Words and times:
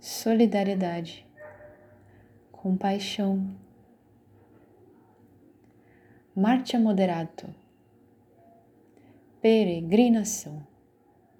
solidariedade, 0.00 1.26
compaixão. 2.50 3.54
Marcha 6.34 6.78
moderato, 6.78 7.52
peregrinação, 9.42 10.66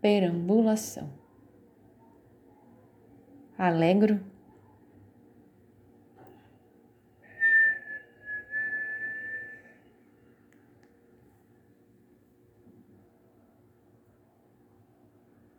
perambulação 0.02 1.17
alegro? 3.58 4.20